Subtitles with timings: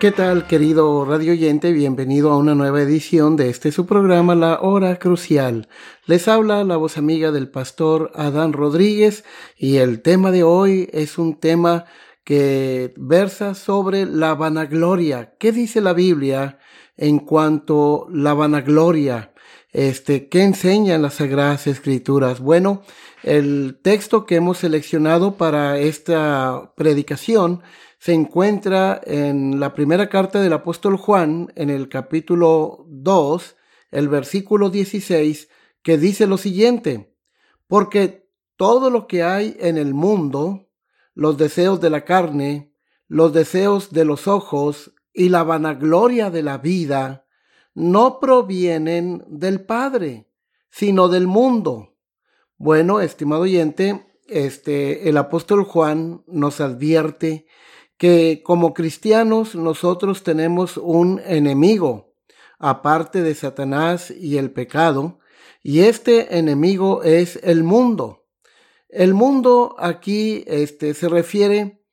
[0.00, 1.72] ¿Qué tal, querido radio oyente?
[1.72, 5.68] Bienvenido a una nueva edición de este su programa, La Hora Crucial.
[6.06, 9.24] Les habla la voz amiga del pastor Adán Rodríguez
[9.58, 11.84] y el tema de hoy es un tema
[12.24, 15.34] que versa sobre la vanagloria.
[15.38, 16.58] ¿Qué dice la Biblia
[16.96, 19.34] en cuanto a la vanagloria?
[19.70, 22.40] Este, ¿qué enseñan las Sagradas Escrituras?
[22.40, 22.80] Bueno,
[23.22, 27.60] el texto que hemos seleccionado para esta predicación
[28.00, 33.56] se encuentra en la primera carta del apóstol Juan, en el capítulo 2,
[33.90, 35.50] el versículo 16,
[35.82, 37.14] que dice lo siguiente,
[37.66, 40.70] porque todo lo que hay en el mundo,
[41.14, 42.72] los deseos de la carne,
[43.06, 47.26] los deseos de los ojos y la vanagloria de la vida,
[47.74, 50.26] no provienen del Padre,
[50.70, 51.98] sino del mundo.
[52.56, 57.46] Bueno, estimado oyente, este, el apóstol Juan nos advierte
[58.00, 62.14] que como cristianos nosotros tenemos un enemigo,
[62.58, 65.18] aparte de Satanás y el pecado,
[65.62, 68.26] y este enemigo es el mundo.
[68.88, 71.84] El mundo aquí este, se refiere,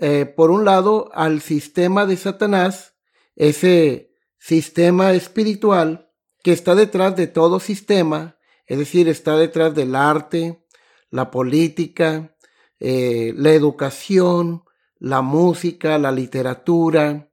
[0.00, 2.96] eh, por un lado, al sistema de Satanás,
[3.36, 6.10] ese sistema espiritual
[6.42, 8.36] que está detrás de todo sistema,
[8.66, 10.66] es decir, está detrás del arte,
[11.08, 12.36] la política,
[12.80, 14.64] eh, la educación,
[15.02, 17.28] la música, la literatura,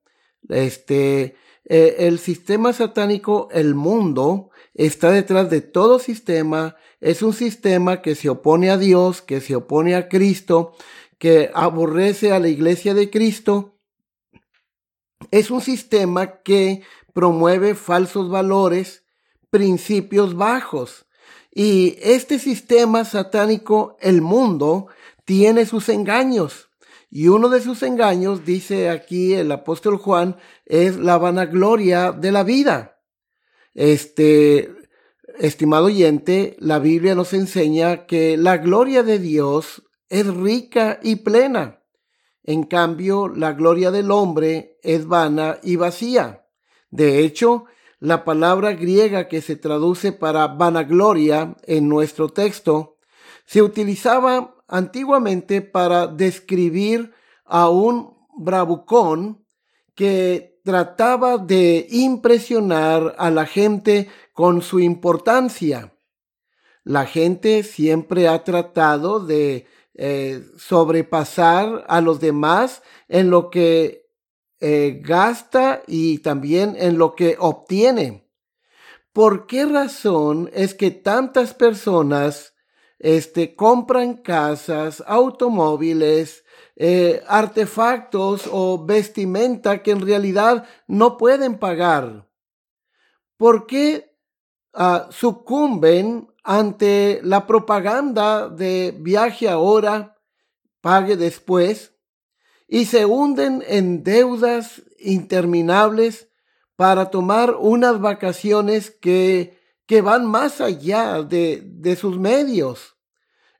[0.49, 1.35] este,
[1.65, 8.15] eh, el sistema satánico, el mundo, está detrás de todo sistema, es un sistema que
[8.15, 10.73] se opone a Dios, que se opone a Cristo,
[11.19, 13.77] que aborrece a la iglesia de Cristo.
[15.29, 16.81] Es un sistema que
[17.13, 19.03] promueve falsos valores,
[19.51, 21.05] principios bajos.
[21.53, 24.87] Y este sistema satánico, el mundo,
[25.23, 26.68] tiene sus engaños.
[27.09, 32.43] Y uno de sus engaños, dice aquí el apóstol Juan, es la vanagloria de la
[32.43, 32.99] vida.
[33.73, 34.71] Este,
[35.39, 41.81] estimado oyente, la Biblia nos enseña que la gloria de Dios es rica y plena.
[42.43, 46.45] En cambio, la gloria del hombre es vana y vacía.
[46.91, 47.65] De hecho,
[47.99, 52.97] la palabra griega que se traduce para vanagloria en nuestro texto
[53.45, 57.11] se utilizaba antiguamente para describir
[57.45, 59.45] a un bravucón
[59.95, 65.93] que trataba de impresionar a la gente con su importancia.
[66.83, 74.05] La gente siempre ha tratado de eh, sobrepasar a los demás en lo que
[74.61, 78.29] eh, gasta y también en lo que obtiene.
[79.11, 82.53] ¿Por qué razón es que tantas personas
[82.99, 86.43] este, compran casas, automóviles,
[86.75, 92.29] eh, artefactos o vestimenta que en realidad no pueden pagar.
[93.37, 94.15] ¿Por qué
[94.73, 100.17] ah, sucumben ante la propaganda de viaje ahora,
[100.81, 101.93] pague después,
[102.67, 106.29] y se hunden en deudas interminables
[106.75, 109.58] para tomar unas vacaciones que
[109.89, 112.95] que van más allá de, de sus medios.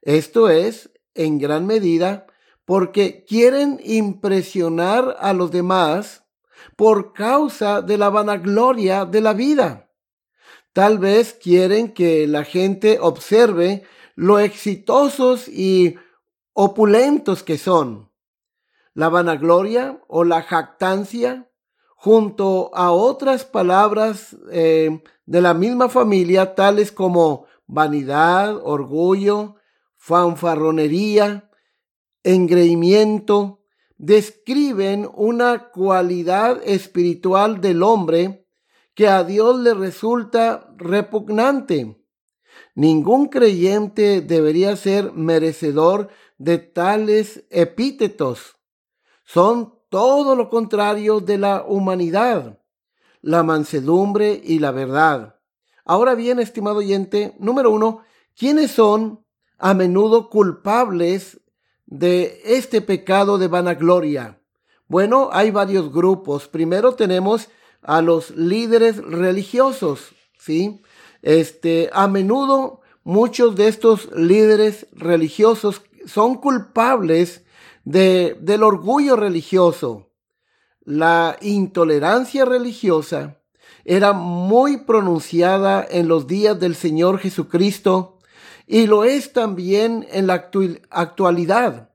[0.04, 2.28] Esto es, en gran medida,
[2.66, 6.24] porque quieren impresionar a los demás
[6.76, 9.90] por causa de la vanagloria de la vida.
[10.72, 13.84] Tal vez quieren que la gente observe
[14.14, 15.96] lo exitosos y
[16.54, 18.12] opulentos que son.
[18.94, 21.50] La vanagloria o la jactancia,
[21.96, 29.58] junto a otras palabras eh, de la misma familia, tales como vanidad, orgullo,
[29.96, 31.52] fanfarronería,
[32.24, 33.64] engreimiento,
[34.00, 38.48] describen una cualidad espiritual del hombre
[38.96, 42.04] que a Dios le resulta repugnante.
[42.74, 46.10] Ningún creyente debería ser merecedor
[46.40, 48.56] de tales epítetos.
[49.26, 52.59] Son todo lo contrario de la humanidad,
[53.22, 55.36] la mansedumbre y la verdad.
[55.86, 58.04] Ahora bien, estimado oyente, número uno,
[58.38, 59.26] ¿quiénes son
[59.58, 61.40] a menudo culpables
[61.86, 64.40] de este pecado de vanagloria?
[64.88, 66.48] Bueno, hay varios grupos.
[66.48, 67.50] Primero tenemos
[67.82, 70.82] a los líderes religiosos, ¿sí?
[71.22, 77.44] Este, a menudo muchos de estos líderes religiosos son culpables
[77.84, 80.09] de, del orgullo religioso.
[80.90, 83.38] La intolerancia religiosa
[83.86, 88.18] era muy pronunciada en los días del Señor Jesucristo
[88.66, 90.50] y lo es también en la
[90.90, 91.92] actualidad.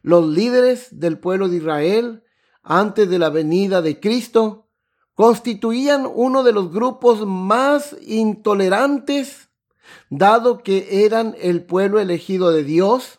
[0.00, 2.22] Los líderes del pueblo de Israel,
[2.62, 4.68] antes de la venida de Cristo,
[5.14, 9.48] constituían uno de los grupos más intolerantes,
[10.08, 13.18] dado que eran el pueblo elegido de Dios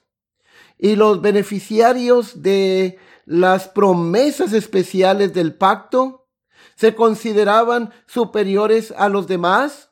[0.78, 2.98] y los beneficiarios de
[3.28, 6.30] las promesas especiales del pacto
[6.78, 9.92] se consideraban superiores a los demás.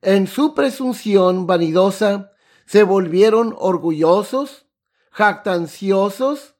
[0.00, 2.30] En su presunción vanidosa
[2.64, 4.66] se volvieron orgullosos,
[5.10, 6.54] jactanciosos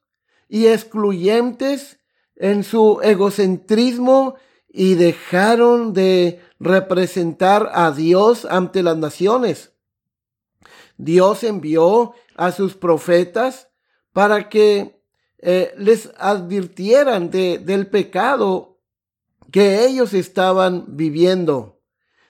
[0.49, 2.01] y excluyentes
[2.35, 4.35] en su egocentrismo
[4.67, 9.71] y dejaron de representar a Dios ante las naciones.
[10.97, 13.69] Dios envió a sus profetas
[14.11, 14.96] para que
[15.39, 18.79] eh, les advirtieran de, del pecado
[19.51, 21.79] que ellos estaban viviendo.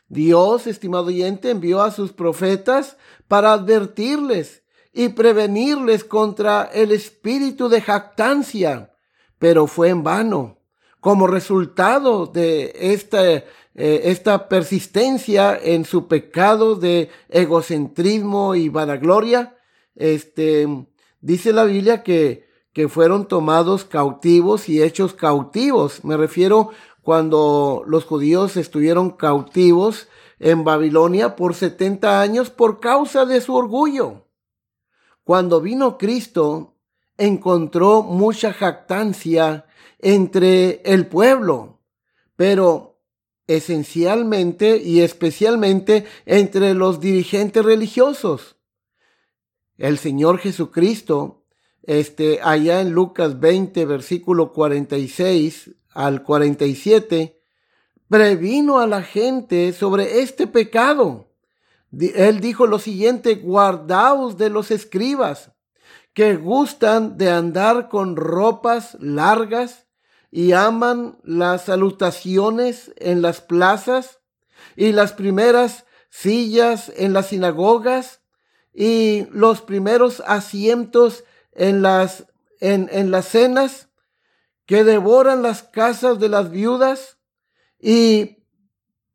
[0.08, 4.64] Dios, estimado oyente, envió a sus profetas para advertirles
[4.94, 8.94] y prevenirles contra el espíritu de jactancia,
[9.38, 10.60] pero fue en vano.
[11.00, 13.44] Como resultado de esta
[13.80, 19.56] eh, esta persistencia en su pecado de egocentrismo y vanagloria,
[19.96, 20.68] este,
[21.22, 22.47] dice la Biblia que,
[22.78, 26.04] que fueron tomados cautivos y hechos cautivos.
[26.06, 26.70] Me refiero
[27.02, 30.08] cuando los judíos estuvieron cautivos
[30.38, 34.28] en Babilonia por 70 años por causa de su orgullo.
[35.24, 36.76] Cuando vino Cristo,
[37.18, 39.66] encontró mucha jactancia
[39.98, 41.80] entre el pueblo,
[42.36, 43.00] pero
[43.48, 48.56] esencialmente y especialmente entre los dirigentes religiosos.
[49.80, 51.37] El Señor Jesucristo,
[51.88, 57.42] este, allá en Lucas 20, versículo 46 al 47,
[58.10, 61.32] previno a la gente sobre este pecado.
[61.98, 65.54] Él dijo lo siguiente, guardaos de los escribas,
[66.14, 69.88] que gustan de andar con ropas largas
[70.30, 74.20] y aman las salutaciones en las plazas
[74.76, 78.22] y las primeras sillas en las sinagogas
[78.74, 81.24] y los primeros asientos
[81.58, 82.26] en las,
[82.62, 83.90] en, en las cenas,
[84.66, 87.18] que devoran las casas de las viudas
[87.80, 88.38] y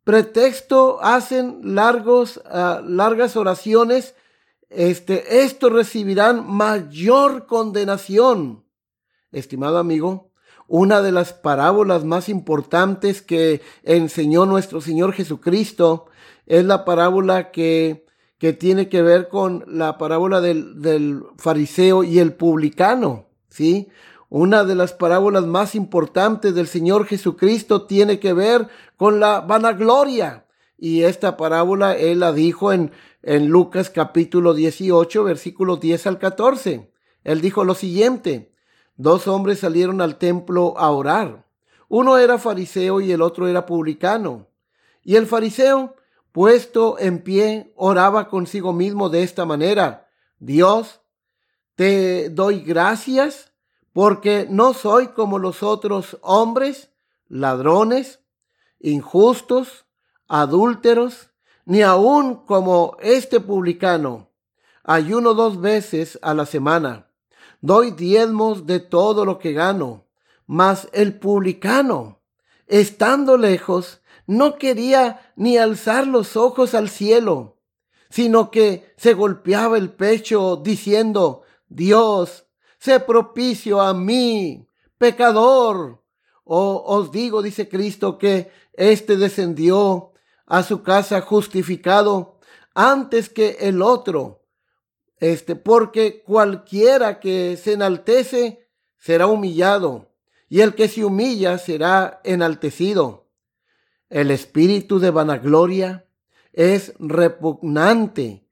[0.04, 4.14] pretexto hacen largos, ah, largas oraciones,
[4.70, 8.64] este, estos recibirán mayor condenación.
[9.30, 10.30] Estimado amigo,
[10.66, 16.06] una de las parábolas más importantes que enseñó nuestro Señor Jesucristo
[16.46, 18.06] es la parábola que,
[18.42, 23.88] que tiene que ver con la parábola del, del fariseo y el publicano, ¿sí?
[24.30, 28.66] Una de las parábolas más importantes del Señor Jesucristo tiene que ver
[28.96, 30.44] con la vanagloria.
[30.76, 32.90] Y esta parábola él la dijo en,
[33.22, 36.90] en Lucas capítulo 18, versículos 10 al 14.
[37.22, 38.52] Él dijo lo siguiente,
[38.96, 41.46] Dos hombres salieron al templo a orar.
[41.88, 44.48] Uno era fariseo y el otro era publicano.
[45.04, 45.94] Y el fariseo,
[46.32, 50.08] puesto en pie, oraba consigo mismo de esta manera.
[50.38, 51.00] Dios,
[51.74, 53.52] te doy gracias
[53.92, 56.90] porque no soy como los otros hombres,
[57.28, 58.20] ladrones,
[58.80, 59.86] injustos,
[60.28, 61.30] adúlteros,
[61.64, 64.30] ni aun como este publicano.
[64.82, 67.12] Ayuno dos veces a la semana
[67.62, 70.04] doy diezmos de todo lo que gano.
[70.46, 72.20] Mas el publicano,
[72.66, 77.58] estando lejos, no quería ni alzar los ojos al cielo,
[78.10, 82.46] sino que se golpeaba el pecho diciendo, Dios,
[82.78, 84.66] sé propicio a mí,
[84.98, 86.02] pecador.
[86.44, 90.12] O os digo, dice Cristo, que éste descendió
[90.46, 92.38] a su casa justificado
[92.74, 94.42] antes que el otro
[95.22, 100.10] este, porque cualquiera que se enaltece será humillado,
[100.48, 103.21] y el que se humilla será enaltecido.
[104.12, 106.04] El espíritu de vanagloria
[106.52, 108.46] es repugnante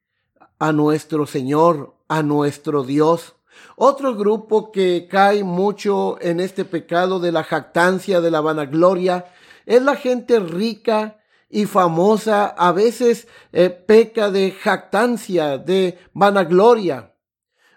[0.59, 3.35] a nuestro Señor, a nuestro Dios.
[3.77, 9.27] Otro grupo que cae mucho en este pecado de la jactancia, de la vanagloria,
[9.67, 17.17] es la gente rica y famosa, a veces eh, peca de jactancia, de vanagloria.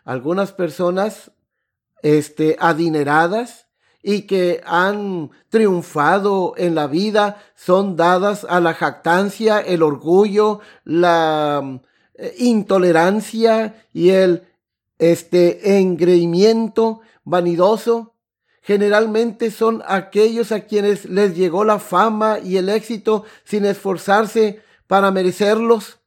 [0.05, 1.33] Algunas personas
[2.01, 3.62] este, adineradas
[4.03, 11.79] y que han triunfado en la vida son dadas a la jactancia, el orgullo, la
[12.15, 14.43] eh, intolerancia y el
[14.99, 18.13] este engreimiento vanidoso.
[18.61, 25.11] Generalmente son aquellos a quienes les llegó la fama y el éxito sin esforzarse para
[25.11, 25.99] merecerlos.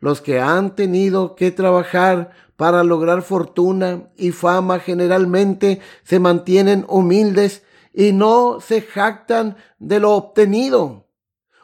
[0.00, 7.62] Los que han tenido que trabajar para lograr fortuna y fama generalmente se mantienen humildes
[7.92, 11.06] y no se jactan de lo obtenido.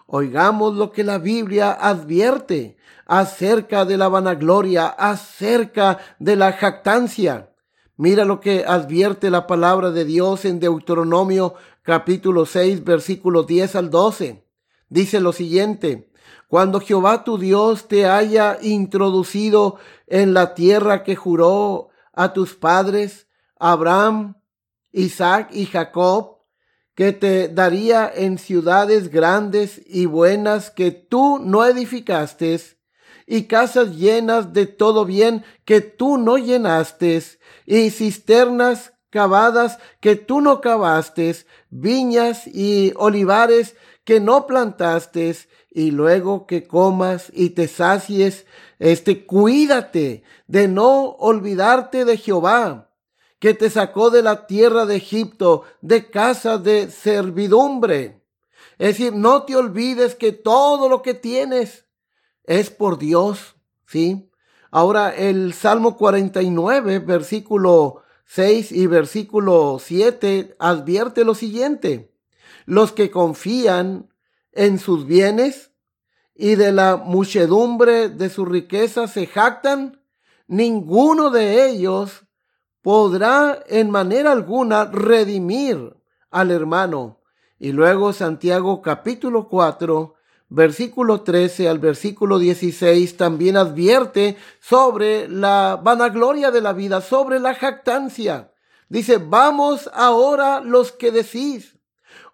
[0.06, 2.76] Oigamos lo que la Biblia advierte
[3.06, 7.50] acerca de la vanagloria, acerca de la jactancia.
[7.96, 13.90] Mira lo que advierte la palabra de Dios en Deuteronomio capítulo 6 versículo 10 al
[13.90, 14.44] 12.
[14.88, 16.10] Dice lo siguiente,
[16.54, 23.26] cuando Jehová tu Dios te haya introducido en la tierra que juró a tus padres,
[23.58, 24.36] Abraham,
[24.92, 26.38] Isaac y Jacob,
[26.94, 32.60] que te daría en ciudades grandes y buenas que tú no edificaste,
[33.26, 37.20] y casas llenas de todo bien que tú no llenaste,
[37.66, 41.36] y cisternas cavadas que tú no cavaste,
[41.70, 45.36] viñas y olivares que no plantaste,
[45.70, 48.44] y luego que comas y te sacies,
[48.80, 52.90] este, cuídate de no olvidarte de Jehová,
[53.38, 58.20] que te sacó de la tierra de Egipto, de casa de servidumbre.
[58.78, 61.86] Es decir, no te olvides que todo lo que tienes
[62.42, 63.54] es por Dios,
[63.86, 64.28] ¿sí?
[64.72, 72.12] Ahora el Salmo 49, versículo 6 y versículo 7 advierte lo siguiente.
[72.66, 74.08] Los que confían
[74.52, 75.72] en sus bienes
[76.34, 80.00] y de la muchedumbre de su riqueza se jactan,
[80.46, 82.24] ninguno de ellos
[82.82, 85.96] podrá en manera alguna redimir
[86.30, 87.20] al hermano.
[87.58, 90.13] Y luego Santiago capítulo 4,
[90.48, 97.54] versículo 13 al versículo 16 también advierte sobre la vanagloria de la vida, sobre la
[97.54, 98.52] jactancia.
[98.88, 101.74] Dice, vamos ahora los que decís,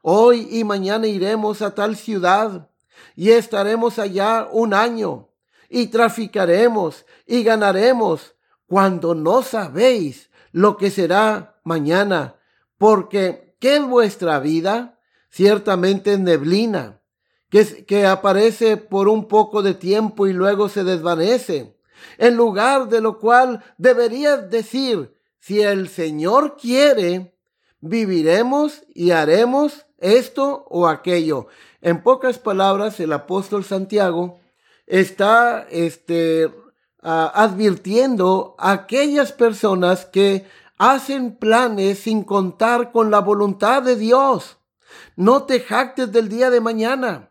[0.03, 2.71] Hoy y mañana iremos a tal ciudad
[3.15, 5.29] y estaremos allá un año
[5.69, 8.35] y traficaremos y ganaremos
[8.67, 12.37] cuando no sabéis lo que será mañana,
[12.79, 14.99] porque ¿qué es vuestra vida?
[15.29, 17.00] Ciertamente es neblina,
[17.51, 21.77] que, que aparece por un poco de tiempo y luego se desvanece.
[22.17, 27.35] En lugar de lo cual deberías decir, si el Señor quiere,
[27.81, 31.49] viviremos y haremos esto o aquello.
[31.81, 34.41] En pocas palabras, el apóstol Santiago
[34.87, 36.53] está este,
[37.03, 44.59] advirtiendo a aquellas personas que hacen planes sin contar con la voluntad de Dios.
[45.17, 47.30] No te jactes del día de mañana,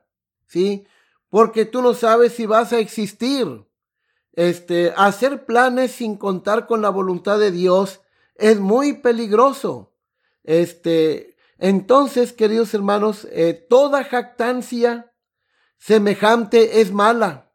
[0.49, 0.85] ¿sí?
[1.29, 3.65] Porque tú no sabes si vas a existir.
[4.33, 8.01] Este, hacer planes sin contar con la voluntad de Dios
[8.35, 9.93] es muy peligroso.
[10.43, 15.13] Este, entonces, queridos hermanos, eh, toda jactancia
[15.77, 17.51] semejante es mala.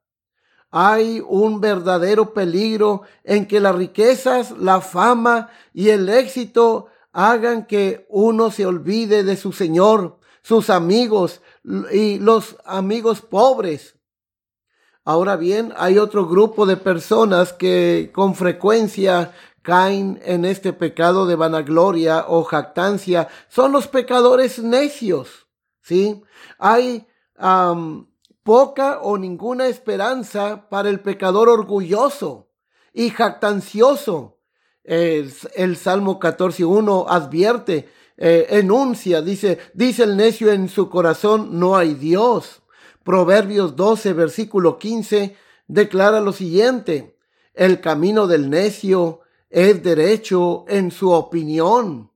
[0.71, 8.07] Hay un verdadero peligro en que las riquezas, la fama y el éxito hagan que
[8.11, 11.41] uno se olvide de su Señor, sus amigos
[11.93, 13.97] y los amigos pobres.
[15.05, 21.37] Ahora bien, hay otro grupo de personas que con frecuencia caen en este pecado de
[21.37, 25.47] vanagloria o jactancia son los pecadores necios,
[25.81, 26.23] ¿sí?
[26.59, 27.07] Hay
[28.43, 32.51] poca o ninguna esperanza para el pecador orgulloso
[32.93, 34.39] y jactancioso.
[34.85, 41.77] El, el Salmo 14.1 advierte, eh, enuncia, dice, dice el necio en su corazón, no
[41.77, 42.63] hay Dios.
[43.03, 47.19] Proverbios 12, versículo 15, declara lo siguiente,
[47.53, 52.11] el camino del necio es derecho en su opinión.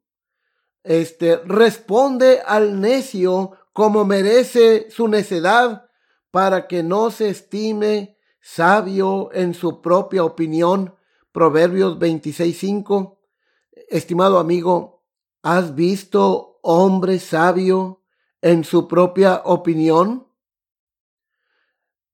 [0.82, 5.88] Este responde al necio como merece su necedad
[6.30, 10.94] para que no se estime sabio en su propia opinión.
[11.32, 13.18] Proverbios 26.5.
[13.88, 14.97] Estimado amigo,
[15.48, 18.02] ¿has visto hombre sabio
[18.42, 20.28] en su propia opinión?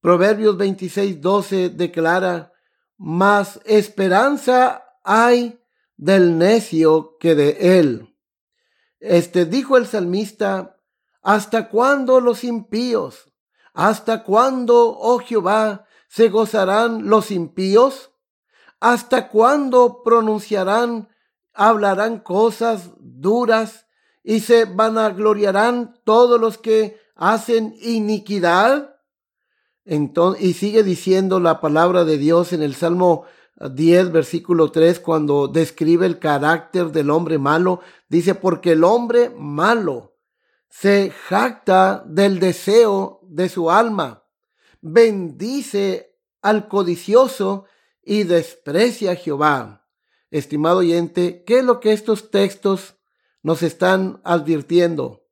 [0.01, 2.53] Proverbios 26.12 declara,
[2.97, 5.61] más esperanza hay
[5.97, 8.17] del necio que de él.
[9.01, 10.81] Este dijo el salmista,
[11.21, 13.33] ¿hasta cuándo los impíos?
[13.73, 18.13] ¿Hasta cuándo, oh Jehová, se gozarán los impíos?
[18.79, 21.09] ¿Hasta cuándo pronunciarán,
[21.55, 23.87] hablarán cosas duras
[24.23, 28.97] y se vanagloriarán todos los que hacen iniquidad?
[29.85, 33.25] Entonces, y sigue diciendo la palabra de Dios en el Salmo
[33.61, 40.17] 10, versículo 3, cuando describe el carácter del hombre malo, dice, porque el hombre malo
[40.69, 44.25] se jacta del deseo de su alma,
[44.81, 47.67] bendice al codicioso
[48.03, 49.84] y desprecia a Jehová.
[50.35, 52.97] Estimado oyente, ¿qué es lo que estos textos
[53.45, 55.29] nos están advirtiendo?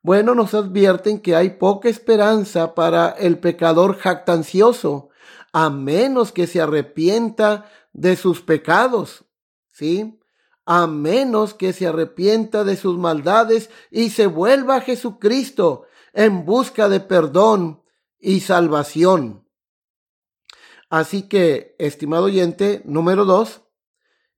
[0.00, 5.10] Bueno, nos advierten que hay poca esperanza para el pecador jactancioso,
[5.52, 9.26] a menos que se arrepienta de sus pecados,
[9.72, 10.18] ¿sí?
[10.64, 15.84] A menos que se arrepienta de sus maldades y se vuelva a Jesucristo
[16.14, 17.82] en busca de perdón
[18.18, 19.46] y salvación.
[20.88, 23.65] Así que, estimado oyente, número dos,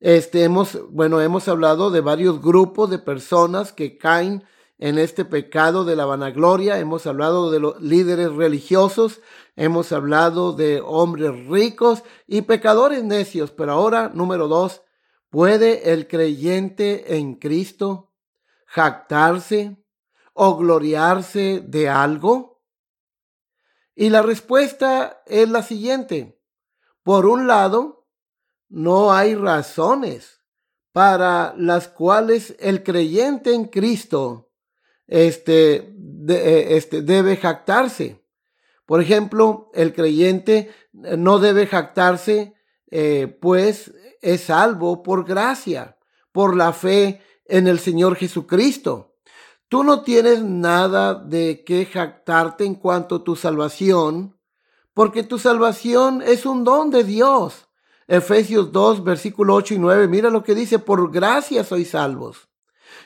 [0.01, 4.45] este hemos, bueno, hemos hablado de varios grupos de personas que caen
[4.79, 6.79] en este pecado de la vanagloria.
[6.79, 9.21] Hemos hablado de los líderes religiosos,
[9.57, 13.51] hemos hablado de hombres ricos y pecadores necios.
[13.51, 14.83] Pero ahora, número dos,
[15.31, 18.13] ¿puede el creyente en Cristo
[18.67, 19.83] jactarse
[20.33, 22.63] o gloriarse de algo?
[23.97, 26.41] Y la respuesta es la siguiente.
[27.03, 27.98] Por un lado,
[28.69, 30.43] no hay razones
[30.93, 34.51] para las cuales el creyente en Cristo
[35.07, 35.95] este,
[36.29, 38.25] eh, este, debe jactarse.
[38.85, 42.55] Por ejemplo, el creyente no debe jactarse,
[42.91, 45.99] eh, pues es salvo por gracia,
[46.33, 49.17] por la fe en el Señor Jesucristo.
[49.69, 54.39] Tú no tienes nada de qué jactarte en cuanto a tu salvación,
[54.95, 57.68] porque tu salvación es un don de Dios.
[58.09, 62.49] Efesios 2, versículo 8 y 9, mira lo que dice, por gracia sois salvos.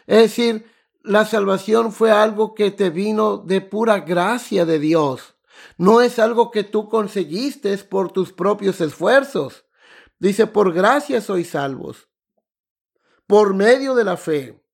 [0.07, 0.71] Es decir,
[1.03, 5.35] la salvación fue algo que te vino de pura gracia de Dios.
[5.77, 9.65] No es algo que tú conseguiste por tus propios esfuerzos.
[10.21, 12.09] Dice, por gracia sois salvos,
[13.27, 14.65] por medio de la fe.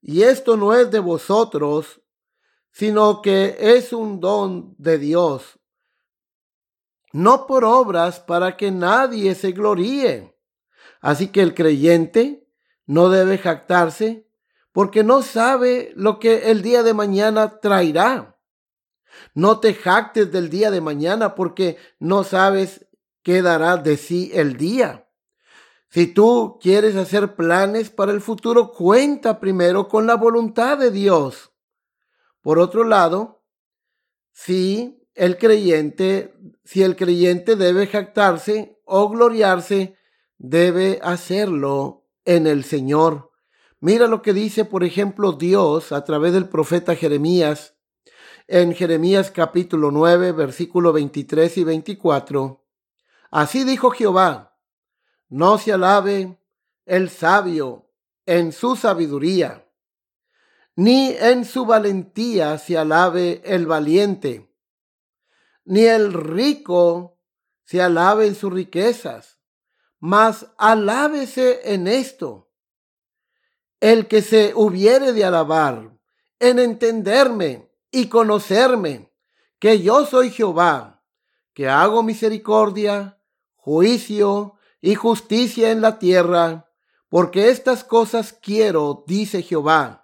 [0.00, 2.00] Y esto no es de vosotros,
[2.70, 5.58] sino que es un don de Dios,
[7.14, 10.36] no por obras para que nadie se gloríe.
[11.00, 12.48] Así que el creyente
[12.86, 14.28] no debe jactarse
[14.72, 18.36] porque no sabe lo que el día de mañana traerá.
[19.32, 22.84] No te jactes del día de mañana porque no sabes
[23.22, 25.08] qué dará de sí el día.
[25.90, 31.52] Si tú quieres hacer planes para el futuro, cuenta primero con la voluntad de Dios.
[32.40, 33.44] Por otro lado,
[34.32, 39.96] si el creyente, si el creyente debe jactarse o gloriarse,
[40.38, 43.32] debe hacerlo en el Señor.
[43.80, 47.74] Mira lo que dice, por ejemplo, Dios a través del profeta Jeremías
[48.46, 52.64] en Jeremías capítulo 9, versículo 23 y 24.
[53.30, 54.58] Así dijo Jehová,
[55.28, 56.38] no se alabe
[56.84, 57.90] el sabio
[58.26, 59.66] en su sabiduría,
[60.76, 64.53] ni en su valentía se alabe el valiente,
[65.64, 67.18] ni el rico
[67.64, 69.38] se alabe en sus riquezas,
[69.98, 72.50] mas alábese en esto
[73.80, 75.94] el que se hubiere de alabar
[76.38, 79.12] en entenderme y conocerme,
[79.58, 81.02] que yo soy Jehová,
[81.54, 83.18] que hago misericordia,
[83.56, 86.70] juicio y justicia en la tierra,
[87.08, 90.03] porque estas cosas quiero, dice Jehová.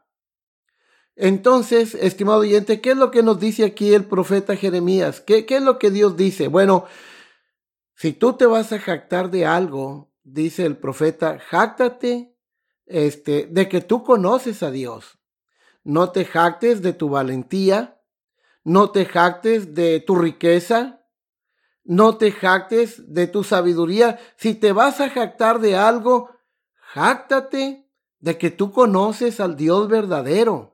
[1.22, 5.20] Entonces, estimado oyente, ¿qué es lo que nos dice aquí el profeta Jeremías?
[5.20, 6.48] ¿Qué, es lo que Dios dice?
[6.48, 6.86] Bueno,
[7.94, 12.34] si tú te vas a jactar de algo, dice el profeta, jáctate
[12.86, 15.18] este, de que tú conoces a Dios.
[15.84, 18.00] No te jactes de tu valentía,
[18.64, 21.06] no te jactes de tu riqueza,
[21.84, 24.18] no te jactes de tu sabiduría.
[24.38, 26.30] Si te vas a jactar de algo,
[26.94, 27.86] jáctate
[28.20, 30.69] de que tú conoces al Dios verdadero.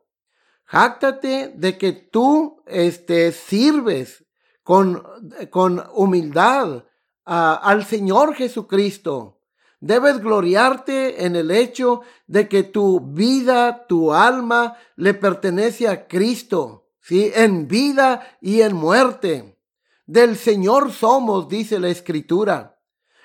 [0.66, 4.24] Jáctate de que tú este, sirves
[4.62, 5.02] con,
[5.50, 6.84] con humildad
[7.24, 9.40] al Señor Jesucristo.
[9.80, 16.88] Debes gloriarte en el hecho de que tu vida, tu alma, le pertenece a Cristo,
[17.00, 17.30] ¿sí?
[17.34, 19.58] En vida y en muerte.
[20.06, 22.80] Del Señor somos, dice la Escritura.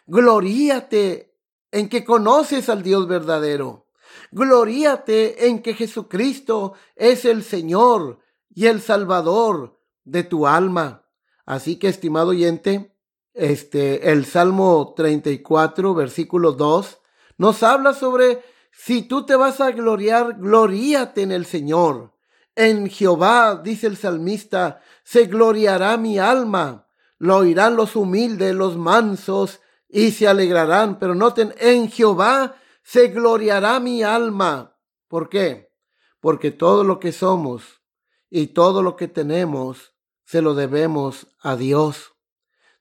[0.05, 1.37] Gloríate
[1.71, 3.87] en que conoces al Dios verdadero.
[4.31, 8.19] Gloríate en que Jesucristo es el Señor
[8.49, 11.05] y el Salvador de tu alma.
[11.45, 12.95] Así que, estimado oyente,
[13.33, 16.99] este, el Salmo 34, versículo 2,
[17.37, 22.13] nos habla sobre si tú te vas a gloriar, gloríate en el Señor.
[22.55, 26.87] En Jehová, dice el salmista, se gloriará mi alma.
[27.17, 30.99] Lo oirán los humildes, los mansos, y se alegrarán.
[30.99, 34.77] Pero noten, en Jehová se gloriará mi alma.
[35.07, 35.71] ¿Por qué?
[36.19, 37.81] Porque todo lo que somos
[38.29, 42.13] y todo lo que tenemos se lo debemos a Dios.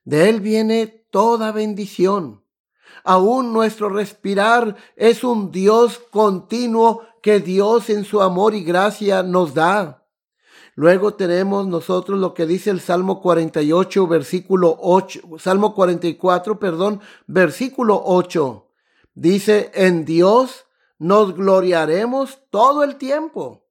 [0.03, 2.45] De Él viene toda bendición.
[3.03, 9.53] Aún nuestro respirar es un Dios continuo que Dios en su amor y gracia nos
[9.53, 10.07] da.
[10.75, 18.01] Luego tenemos nosotros lo que dice el Salmo 48, versículo 8, Salmo 44, perdón, versículo
[18.03, 18.70] 8.
[19.13, 20.65] Dice, en Dios
[20.97, 23.67] nos gloriaremos todo el tiempo.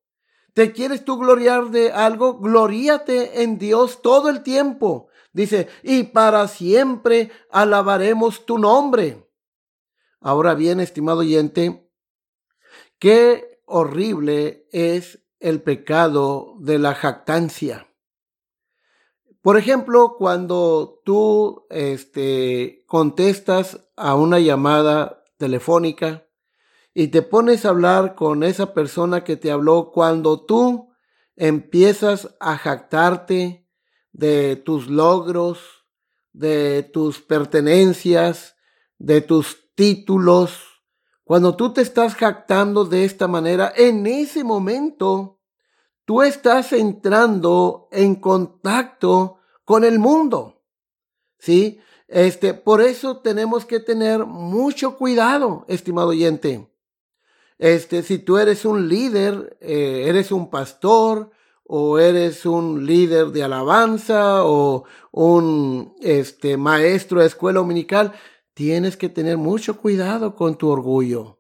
[0.53, 2.39] ¿Te quieres tú gloriar de algo?
[2.39, 5.09] Gloríate en Dios todo el tiempo.
[5.33, 9.31] Dice, y para siempre alabaremos tu nombre.
[10.21, 11.89] Ahora bien, estimado oyente,
[12.99, 17.87] qué horrible es el pecado de la jactancia.
[19.41, 26.29] Por ejemplo, cuando tú este, contestas a una llamada telefónica
[26.95, 30.93] y te pones a hablar con esa persona que te habló, cuando tú
[31.35, 33.67] empiezas a jactarte
[34.13, 35.87] de tus logros,
[36.33, 38.57] de tus pertenencias,
[38.99, 40.83] de tus títulos,
[41.25, 45.41] cuando tú te estás jactando de esta manera, en ese momento
[46.05, 50.65] tú estás entrando en contacto con el mundo.
[51.39, 51.81] ¿Sí?
[52.11, 56.69] Este, por eso tenemos que tener mucho cuidado, estimado oyente.
[57.57, 61.31] Este, si tú eres un líder, eh, eres un pastor,
[61.63, 68.13] o eres un líder de alabanza, o un este, maestro de escuela dominical,
[68.55, 71.39] tienes que tener mucho cuidado con tu orgullo.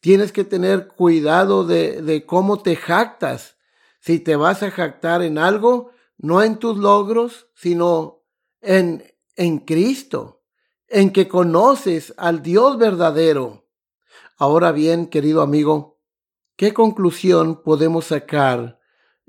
[0.00, 3.58] Tienes que tener cuidado de, de cómo te jactas.
[4.00, 8.22] Si te vas a jactar en algo, no en tus logros, sino
[8.62, 9.02] en,
[9.38, 10.42] en Cristo,
[10.86, 13.64] en que conoces al Dios verdadero.
[14.36, 15.98] Ahora bien, querido amigo,
[16.56, 18.78] ¿qué conclusión podemos sacar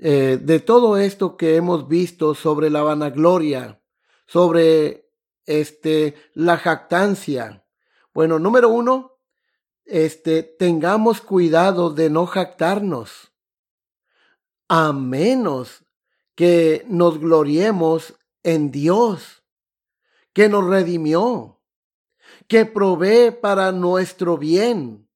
[0.02, 3.82] eh, de todo esto que hemos visto sobre la vanagloria,
[4.26, 5.10] sobre
[5.44, 7.66] este, la jactancia.
[8.14, 9.18] Bueno, número uno,
[9.84, 13.32] este, tengamos cuidado de no jactarnos,
[14.68, 15.84] a menos
[16.34, 19.39] que nos gloriemos en Dios,
[20.40, 21.60] que nos redimió,
[22.48, 25.06] que provee para nuestro bien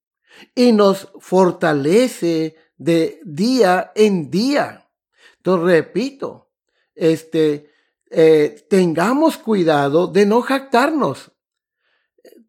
[0.53, 4.87] y nos fortalece de día en día.
[5.37, 6.51] Entonces, repito,
[6.93, 7.71] este,
[8.11, 11.31] eh, tengamos cuidado de no jactarnos.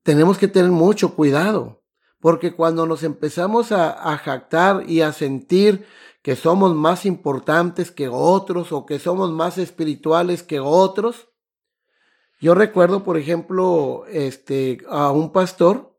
[0.03, 1.83] Tenemos que tener mucho cuidado,
[2.21, 5.87] porque cuando nos empezamos a, a jactar y a sentir
[6.21, 11.29] que somos más importantes que otros o que somos más espirituales que otros,
[12.38, 15.99] yo recuerdo, por ejemplo, este, a un pastor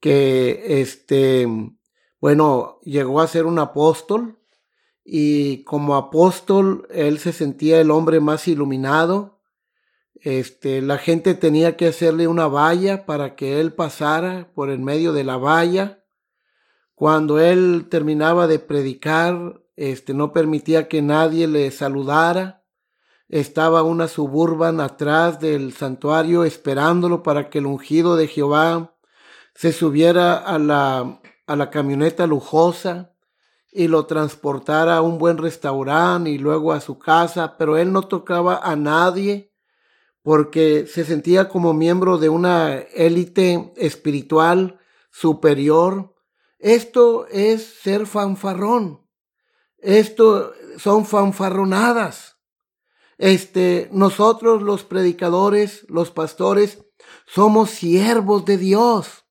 [0.00, 1.46] que, este,
[2.20, 4.38] bueno, llegó a ser un apóstol
[5.04, 9.40] y como apóstol él se sentía el hombre más iluminado.
[10.14, 15.12] Este, la gente tenía que hacerle una valla para que él pasara por el medio
[15.12, 16.04] de la valla.
[16.94, 22.61] Cuando él terminaba de predicar, este, no permitía que nadie le saludara.
[23.32, 28.94] Estaba una suburban atrás del santuario esperándolo para que el ungido de Jehová
[29.54, 33.14] se subiera a la, a la camioneta lujosa
[33.72, 38.02] y lo transportara a un buen restaurante y luego a su casa, pero él no
[38.02, 39.54] tocaba a nadie
[40.20, 44.78] porque se sentía como miembro de una élite espiritual
[45.10, 46.14] superior.
[46.58, 49.08] Esto es ser fanfarrón.
[49.78, 52.31] Esto son fanfarronadas.
[53.18, 56.84] Este, nosotros los predicadores, los pastores,
[57.26, 59.24] somos siervos de Dios.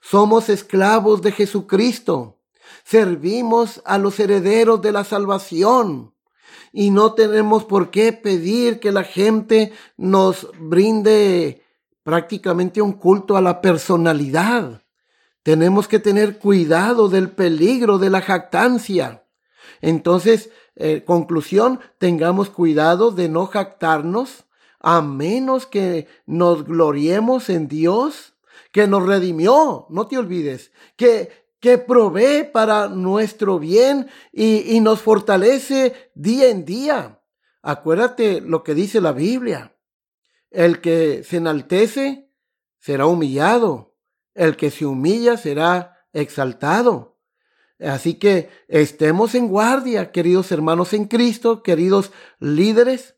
[0.00, 2.40] Somos esclavos de Jesucristo
[2.84, 6.14] servimos a los herederos de la salvación
[6.72, 11.64] y no tenemos por qué pedir que la gente nos brinde
[12.02, 14.82] prácticamente un culto a la personalidad.
[15.42, 19.24] Tenemos que tener cuidado del peligro de la jactancia.
[19.80, 24.44] Entonces, eh, conclusión, tengamos cuidado de no jactarnos
[24.80, 28.34] a menos que nos gloriemos en Dios,
[28.72, 35.00] que nos redimió, no te olvides, que, que provee para nuestro bien y, y nos
[35.00, 37.22] fortalece día en día.
[37.62, 39.76] Acuérdate lo que dice la Biblia.
[40.50, 42.32] El que se enaltece
[42.78, 43.94] será humillado.
[44.34, 47.09] El que se humilla será exaltado.
[47.80, 53.16] Así que estemos en guardia, queridos hermanos en Cristo, queridos líderes.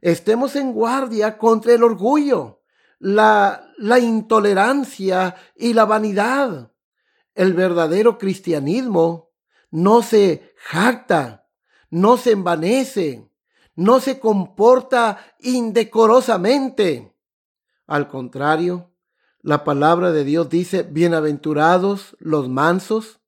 [0.00, 2.62] Estemos en guardia contra el orgullo,
[2.98, 6.72] la, la intolerancia y la vanidad.
[7.34, 9.30] El verdadero cristianismo
[9.70, 11.48] no se jacta,
[11.88, 13.30] no se envanece,
[13.76, 17.14] no se comporta indecorosamente.
[17.86, 18.90] Al contrario,
[19.40, 23.21] la palabra de Dios dice, bienaventurados los mansos,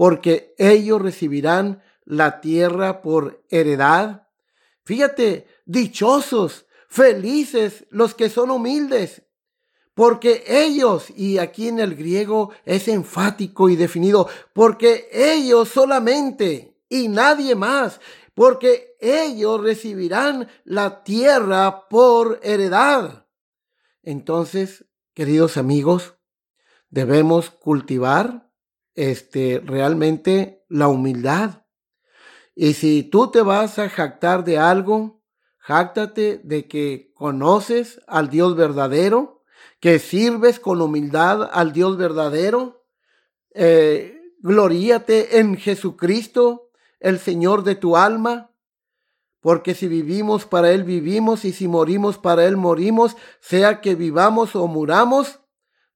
[0.00, 4.28] porque ellos recibirán la tierra por heredad.
[4.82, 9.24] Fíjate, dichosos, felices los que son humildes,
[9.92, 17.08] porque ellos, y aquí en el griego es enfático y definido, porque ellos solamente y
[17.08, 18.00] nadie más,
[18.32, 23.26] porque ellos recibirán la tierra por heredad.
[24.02, 26.14] Entonces, queridos amigos,
[26.88, 28.49] debemos cultivar
[29.00, 31.62] este, realmente la humildad.
[32.54, 35.22] Y si tú te vas a jactar de algo,
[35.56, 39.42] jáctate de que conoces al Dios verdadero,
[39.80, 42.84] que sirves con humildad al Dios verdadero.
[43.54, 48.50] Eh, gloríate en Jesucristo, el Señor de tu alma,
[49.40, 54.54] porque si vivimos para Él vivimos y si morimos para Él morimos, sea que vivamos
[54.54, 55.40] o muramos,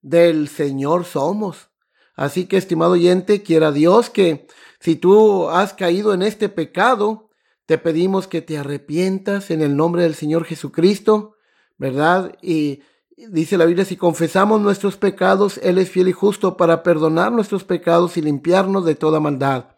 [0.00, 1.73] del Señor somos.
[2.14, 4.46] Así que, estimado oyente, quiera Dios que
[4.80, 7.30] si tú has caído en este pecado,
[7.66, 11.36] te pedimos que te arrepientas en el nombre del Señor Jesucristo,
[11.78, 12.36] ¿verdad?
[12.42, 12.82] Y
[13.16, 17.64] dice la Biblia, si confesamos nuestros pecados, Él es fiel y justo para perdonar nuestros
[17.64, 19.70] pecados y limpiarnos de toda maldad.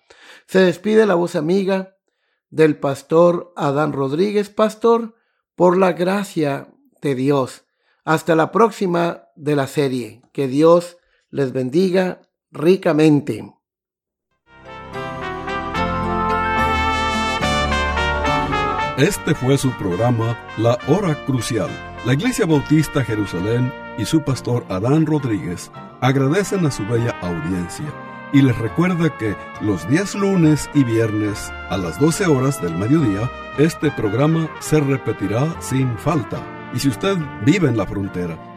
[0.46, 1.96] Se despide la voz amiga
[2.50, 5.14] del pastor Adán Rodríguez, pastor,
[5.54, 6.68] por la gracia
[7.00, 7.64] de Dios.
[8.04, 10.22] Hasta la próxima de la serie.
[10.32, 10.96] Que Dios
[11.30, 12.20] les bendiga
[12.56, 13.52] ricamente.
[18.98, 21.68] Este fue su programa La Hora Crucial.
[22.06, 27.92] La Iglesia Bautista Jerusalén y su pastor Adán Rodríguez agradecen a su bella audiencia
[28.32, 33.30] y les recuerda que los días lunes y viernes a las 12 horas del mediodía,
[33.58, 36.42] este programa se repetirá sin falta.
[36.74, 38.55] Y si usted vive en la frontera,